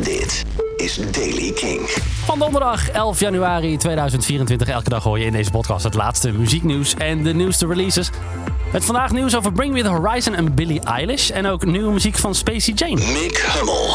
Dit 0.00 0.44
is 0.76 0.96
Daily 1.10 1.52
King. 1.52 1.80
Van 2.24 2.38
donderdag 2.38 2.90
11 2.90 3.20
januari 3.20 3.76
2024. 3.76 4.68
Elke 4.68 4.88
dag 4.88 5.02
hoor 5.02 5.18
je 5.18 5.24
in 5.24 5.32
deze 5.32 5.50
podcast 5.50 5.84
het 5.84 5.94
laatste 5.94 6.32
muzieknieuws 6.32 6.94
en 6.94 7.22
de 7.22 7.34
nieuwste 7.34 7.66
releases. 7.66 8.10
Met 8.72 8.84
vandaag 8.84 9.12
nieuws 9.12 9.36
over 9.36 9.52
Bring 9.52 9.72
Me 9.72 9.82
The 9.82 9.88
Horizon 9.88 10.34
en 10.34 10.54
Billie 10.54 10.80
Eilish. 10.80 11.30
En 11.30 11.46
ook 11.46 11.64
nieuwe 11.64 11.92
muziek 11.92 12.16
van 12.16 12.34
Spacey 12.34 12.74
Jane. 12.74 12.94
Mick 12.94 13.36
Hummel. 13.36 13.88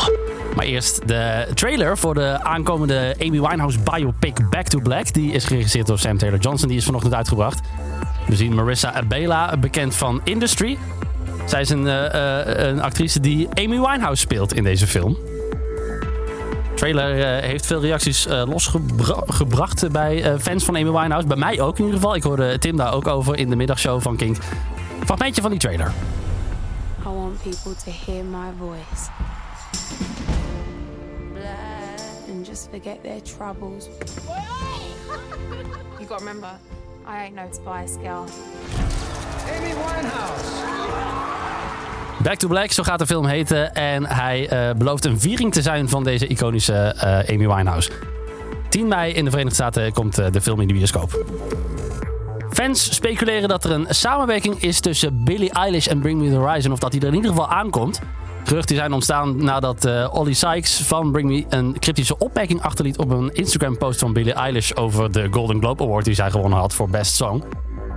Maar 0.56 0.66
eerst 0.66 1.08
de 1.08 1.48
trailer 1.54 1.98
voor 1.98 2.14
de 2.14 2.44
aankomende 2.44 3.16
Amy 3.20 3.42
Winehouse 3.42 3.80
biopic 3.80 4.50
Back 4.50 4.68
to 4.68 4.80
Black. 4.80 5.14
Die 5.14 5.32
is 5.32 5.46
geregisseerd 5.46 5.88
door 5.88 6.00
Sam 6.00 6.18
Taylor 6.18 6.40
Johnson. 6.40 6.68
Die 6.68 6.78
is 6.78 6.86
vanochtend 6.86 7.14
uitgebracht. 7.14 7.60
We 8.28 8.36
zien 8.36 8.56
Marissa 8.56 8.94
Abela, 8.94 9.58
bekend 9.58 9.96
van 9.96 10.22
Industry. 10.24 10.78
Zij 11.46 11.62
is 11.62 11.70
een, 11.70 11.88
eh, 11.88 12.40
eh, 12.40 12.68
een 12.68 12.82
actrice 12.82 13.20
die 13.20 13.48
Amy 13.54 13.80
Winehouse 13.80 14.22
speelt 14.22 14.54
in 14.54 14.64
deze 14.64 14.88
film. 14.88 15.18
De 16.76 16.82
trailer 16.82 17.38
eh, 17.38 17.48
heeft 17.48 17.66
veel 17.66 17.82
reacties 17.82 18.28
eh, 18.28 18.44
losgebracht 18.48 19.92
bij 19.92 20.24
eh, 20.24 20.40
fans 20.40 20.64
van 20.64 20.76
Amy 20.76 20.92
Winehouse. 20.92 21.28
Bij 21.28 21.38
mij 21.38 21.62
ook 21.62 21.78
in 21.78 21.86
ieder 21.86 22.00
geval. 22.00 22.16
Ik 22.16 22.24
hoorde 22.24 22.58
Tim 22.58 22.78
daar 22.78 22.94
ook 22.94 23.08
over 23.08 23.38
in 23.38 23.50
de 23.50 23.56
middagshow 23.56 24.02
van 24.02 24.16
Kink. 24.16 24.38
Fragmentje 25.06 25.42
van 25.42 25.52
die 25.52 25.60
trailer. 25.60 25.94
I 27.00 27.04
want 27.04 27.42
people 27.42 27.76
to 27.84 27.92
hear 28.06 28.24
my 28.24 28.48
voice. 28.60 29.10
And 32.30 32.48
just 32.48 32.68
forget 32.72 33.04
their 33.04 33.22
troubles. 33.22 33.86
you 36.00 36.08
gotta 36.08 36.26
remember, 36.26 36.50
I 37.08 37.24
ain't 37.24 37.36
no 37.36 37.48
Spice 37.52 37.98
Girl. 38.02 38.26
Back 42.26 42.38
to 42.38 42.48
Black, 42.48 42.72
zo 42.72 42.84
gaat 42.84 43.00
de 43.00 43.06
film 43.06 43.26
heten. 43.26 43.74
En 43.74 44.06
hij 44.06 44.50
eh, 44.50 44.76
belooft 44.76 45.06
een 45.06 45.20
viering 45.20 45.54
te 45.54 45.62
zijn 45.62 45.90
van 45.90 46.04
deze 46.04 46.28
iconische 46.28 46.74
eh, 46.74 47.36
Amy 47.36 47.48
Winehouse. 47.48 47.92
10 48.70 48.88
mei 48.88 49.14
in 49.14 49.24
de 49.24 49.30
Verenigde 49.30 49.56
Staten 49.56 49.94
komt 49.94 50.18
eh, 50.18 50.32
de 50.32 50.42
film 50.42 50.62
in 50.62 50.68
de 50.68 50.74
bioscoop. 50.74 51.26
Fans 52.50 52.96
speculeren 52.96 53.50
dat 53.50 53.64
er 53.64 53.72
een 53.72 53.86
samenwerking 53.90 54.62
is 54.62 54.80
tussen 54.80 55.24
Billie 55.24 55.52
Eilish 55.52 55.88
en 55.88 56.00
Bring 56.00 56.22
Me 56.22 56.30
The 56.30 56.36
Horizon. 56.36 56.72
Of 56.72 56.80
dat 56.80 56.92
die 56.92 57.02
er 57.02 57.08
in 57.08 57.14
ieder 57.14 57.32
geval 57.32 57.50
aankomt. 57.50 58.00
Geruchten 58.44 58.76
zijn 58.76 58.94
ontstaan 58.94 59.44
nadat 59.44 60.10
Ollie 60.12 60.34
Sykes 60.34 60.82
van 60.82 61.12
Bring 61.12 61.30
Me 61.30 61.46
een 61.50 61.76
cryptische 61.80 62.18
opmerking 62.18 62.62
achterliet 62.62 62.98
op 62.98 63.10
een 63.10 63.34
Instagram-post 63.34 64.00
van 64.00 64.14
Billie 64.14 64.34
Eilish 64.34 64.72
over 64.72 65.12
de 65.12 65.28
Golden 65.32 65.60
Globe 65.60 65.84
Award 65.84 66.06
die 66.06 66.14
zij 66.14 66.32
gewonnen 66.32 66.60
had 66.60 66.74
voor 66.74 66.90
Best 66.90 67.16
Song. 67.16 67.44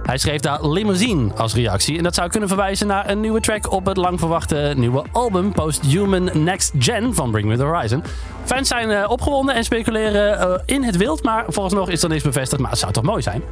Hij 0.09 0.19
schreef 0.19 0.41
daar 0.41 0.67
Limousine 0.67 1.34
als 1.34 1.55
reactie. 1.55 1.97
En 1.97 2.03
dat 2.03 2.14
zou 2.14 2.28
kunnen 2.28 2.48
verwijzen 2.48 2.87
naar 2.87 3.11
een 3.11 3.20
nieuwe 3.20 3.41
track 3.41 3.73
op 3.73 3.87
het 3.87 3.97
lang 3.97 4.19
verwachte 4.19 4.75
nieuwe 4.77 5.05
album 5.12 5.53
Post-Human 5.53 6.31
Next 6.45 6.73
Gen 6.78 7.15
van 7.15 7.31
Bring 7.31 7.48
Me 7.48 7.56
The 7.56 7.62
Horizon. 7.62 8.03
Fans 8.45 8.69
zijn 8.69 8.91
eh, 8.91 9.11
opgewonden 9.11 9.55
en 9.55 9.65
speculeren 9.65 10.39
eh, 10.39 10.62
in 10.65 10.83
het 10.83 10.97
wild, 10.97 11.23
maar 11.23 11.45
volgens 11.48 11.75
nog 11.75 11.91
is 11.91 12.03
er 12.03 12.09
niks 12.09 12.23
bevestigd. 12.23 12.62
Maar 12.62 12.70
het 12.70 12.78
zou 12.78 12.92
toch 12.92 13.03
mooi 13.03 13.23
zijn? 13.23 13.42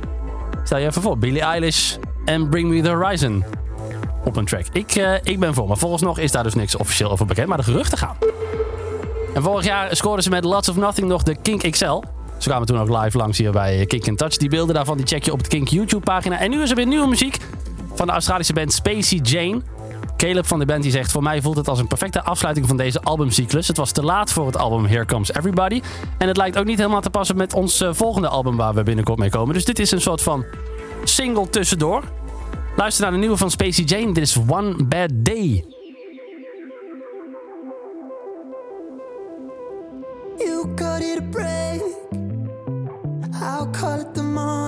Stel 0.64 0.78
je 0.78 0.86
even 0.86 1.02
voor, 1.02 1.18
Billie 1.18 1.40
Eilish 1.40 1.96
en 2.24 2.48
Bring 2.48 2.68
Me 2.68 2.82
The 2.82 2.88
Horizon 2.88 3.44
op 4.24 4.36
een 4.36 4.44
track. 4.44 4.66
Ik, 4.72 4.94
eh, 4.94 5.14
ik 5.22 5.40
ben 5.40 5.54
voor, 5.54 5.68
maar 5.68 5.78
volgens 5.78 6.02
nog 6.02 6.18
is 6.18 6.32
daar 6.32 6.42
dus 6.42 6.54
niks 6.54 6.76
officieel 6.76 7.10
over 7.10 7.26
bekend, 7.26 7.48
maar 7.48 7.58
de 7.58 7.64
geruchten 7.64 7.98
gaan. 7.98 8.16
En 9.34 9.42
vorig 9.42 9.64
jaar 9.64 9.96
scoorden 9.96 10.22
ze 10.22 10.30
met 10.30 10.44
Lots 10.44 10.68
of 10.68 10.76
Nothing 10.76 11.08
nog 11.08 11.22
de 11.22 11.36
Kink 11.42 11.70
XL. 11.70 12.02
Ze 12.38 12.48
kwamen 12.48 12.66
toen 12.66 12.78
ook 12.78 13.02
live 13.02 13.16
langs 13.16 13.38
hier 13.38 13.52
bij 13.52 13.86
Kink 13.86 14.06
in 14.06 14.16
Touch. 14.16 14.36
Die 14.36 14.48
beelden 14.48 14.74
daarvan 14.74 14.96
die 14.96 15.06
check 15.06 15.24
je 15.24 15.32
op 15.32 15.42
de 15.42 15.48
Kink 15.48 15.68
YouTube 15.68 16.04
pagina. 16.04 16.38
En 16.38 16.50
nu 16.50 16.62
is 16.62 16.70
er 16.70 16.76
weer 16.76 16.86
nieuwe 16.86 17.08
muziek 17.08 17.38
van 17.94 18.06
de 18.06 18.12
Australische 18.12 18.52
band 18.52 18.72
Spacey 18.72 19.18
Jane. 19.18 19.60
Caleb 20.16 20.46
van 20.46 20.58
de 20.58 20.64
band 20.64 20.82
die 20.82 20.92
zegt... 20.92 21.12
Voor 21.12 21.22
mij 21.22 21.42
voelt 21.42 21.56
het 21.56 21.68
als 21.68 21.78
een 21.78 21.86
perfecte 21.86 22.22
afsluiting 22.22 22.66
van 22.66 22.76
deze 22.76 23.00
albumcyclus. 23.00 23.68
Het 23.68 23.76
was 23.76 23.92
te 23.92 24.02
laat 24.02 24.32
voor 24.32 24.46
het 24.46 24.56
album 24.56 24.86
Here 24.86 25.04
Comes 25.04 25.32
Everybody. 25.32 25.82
En 26.18 26.28
het 26.28 26.36
lijkt 26.36 26.58
ook 26.58 26.64
niet 26.64 26.78
helemaal 26.78 27.00
te 27.00 27.10
passen 27.10 27.36
met 27.36 27.54
ons 27.54 27.80
eh, 27.80 27.88
volgende 27.92 28.28
album... 28.28 28.56
waar 28.56 28.74
we 28.74 28.82
binnenkort 28.82 29.18
mee 29.18 29.30
komen. 29.30 29.54
Dus 29.54 29.64
dit 29.64 29.78
is 29.78 29.90
een 29.90 30.00
soort 30.00 30.22
van 30.22 30.44
single 31.04 31.48
tussendoor. 31.48 32.02
Luister 32.76 33.02
naar 33.02 33.12
de 33.12 33.18
nieuwe 33.18 33.36
van 33.36 33.50
Spacey 33.50 33.84
Jane. 33.84 34.12
Dit 34.12 34.22
is 34.22 34.38
One 34.48 34.84
Bad 34.84 35.10
Day. 35.12 35.64
You 40.36 40.74
cut 40.74 41.00
it. 41.00 41.95
I'll 43.58 43.64
call 43.68 44.00
it 44.02 44.12
the 44.12 44.22
morning. 44.22 44.65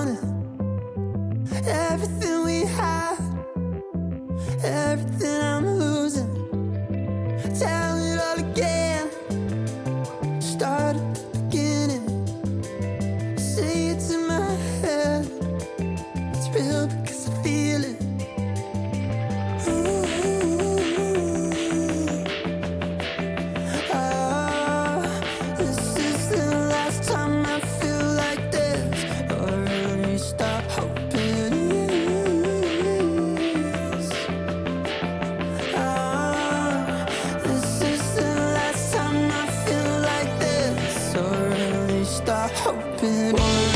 Hoping. 42.55 43.68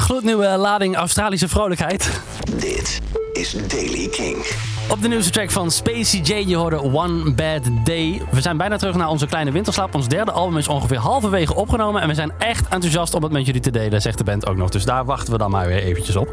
Gloednieuwe 0.00 0.46
lading 0.46 0.96
Australische 0.96 1.48
vrolijkheid. 1.48 2.20
Dit 2.56 3.00
is 3.32 3.56
Daily 3.68 4.08
King. 4.08 4.36
Op 4.90 5.02
de 5.02 5.08
nieuwste 5.08 5.30
track 5.30 5.50
van 5.50 5.70
Spacey 5.70 6.20
J, 6.20 6.48
je 6.48 6.56
hoorde 6.56 6.82
One 6.82 7.32
Bad 7.34 7.62
Day. 7.84 8.22
We 8.30 8.40
zijn 8.40 8.56
bijna 8.56 8.76
terug 8.76 8.94
naar 8.94 9.08
onze 9.08 9.26
kleine 9.26 9.52
winterslaap. 9.52 9.94
Ons 9.94 10.08
derde 10.08 10.32
album 10.32 10.58
is 10.58 10.68
ongeveer 10.68 10.98
halverwege 10.98 11.54
opgenomen. 11.54 12.02
En 12.02 12.08
we 12.08 12.14
zijn 12.14 12.32
echt 12.38 12.68
enthousiast 12.68 13.14
om 13.14 13.22
het 13.22 13.32
met 13.32 13.46
jullie 13.46 13.60
te 13.60 13.70
delen, 13.70 14.00
zegt 14.00 14.18
de 14.18 14.24
band 14.24 14.46
ook 14.46 14.56
nog. 14.56 14.70
Dus 14.70 14.84
daar 14.84 15.04
wachten 15.04 15.32
we 15.32 15.38
dan 15.38 15.50
maar 15.50 15.66
weer 15.66 15.82
eventjes 15.82 16.16
op. 16.16 16.28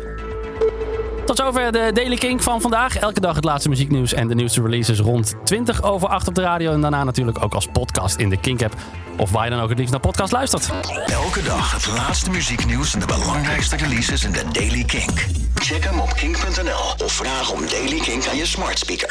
Tot 1.26 1.38
zover 1.38 1.72
de 1.72 1.92
Daily 1.94 2.16
King 2.16 2.44
van 2.44 2.62
vandaag. 2.62 2.98
Elke 2.98 3.20
dag 3.20 3.36
het 3.36 3.44
laatste 3.44 3.70
muzieknieuws 3.70 4.14
en 4.14 4.28
de 4.28 4.36
nieuwste 4.36 4.62
releases 4.62 5.00
rond 5.00 5.36
20 5.44 5.84
over 5.84 6.08
8 6.08 6.28
op 6.28 6.36
de 6.36 6.42
radio. 6.42 6.72
En 6.72 6.82
daarna 6.82 7.04
natuurlijk 7.04 7.44
ook 7.44 7.54
als 7.54 7.68
podcast 7.68 8.16
in 8.16 8.30
de 8.30 8.38
Kink-app. 8.38 8.76
Of 9.20 9.32
waar 9.32 9.44
je 9.44 9.50
dan 9.50 9.60
ook 9.60 9.70
het 9.70 9.78
liefst 9.78 9.92
naar 9.92 10.02
podcast 10.02 10.32
luistert. 10.32 10.70
Elke 11.06 11.44
dag 11.44 11.72
het 11.72 11.88
laatste 11.88 12.30
muzieknieuws 12.30 12.94
en 12.94 13.00
de 13.00 13.06
belangrijkste 13.06 13.76
releases 13.76 14.24
in 14.24 14.32
de 14.32 14.44
Daily 14.52 14.84
King. 14.84 15.12
Check 15.56 15.84
hem 15.84 16.00
op 16.00 16.14
kink.nl 16.14 17.06
of 17.06 17.12
vraag 17.12 17.52
om 17.52 17.68
Daily 17.68 18.00
King 18.00 18.28
aan 18.28 18.38
je 18.38 18.46
smart 18.46 18.80
speaker. 18.80 19.08